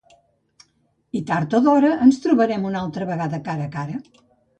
[1.19, 4.01] I tard o d'hora ens trobarem una altra vegada cara a cara.